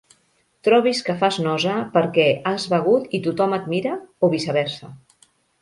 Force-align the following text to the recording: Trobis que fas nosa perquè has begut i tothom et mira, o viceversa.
Trobis 0.67 1.01
que 1.09 1.15
fas 1.19 1.37
nosa 1.49 1.75
perquè 1.99 2.27
has 2.53 2.67
begut 2.73 3.15
i 3.19 3.23
tothom 3.29 3.55
et 3.61 3.71
mira, 3.75 3.95
o 4.29 4.35
viceversa. 4.37 4.95